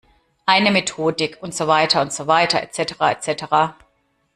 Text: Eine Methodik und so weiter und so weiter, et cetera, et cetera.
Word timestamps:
Eine 0.47 0.71
Methodik 0.71 1.37
und 1.43 1.53
so 1.53 1.67
weiter 1.67 2.01
und 2.01 2.11
so 2.11 2.25
weiter, 2.25 2.59
et 2.63 2.73
cetera, 2.73 3.11
et 3.11 3.21
cetera. 3.23 3.75